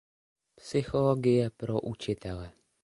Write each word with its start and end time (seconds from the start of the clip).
Psychologie 0.59 1.49
pro 1.53 1.79
učitele. 1.81 2.51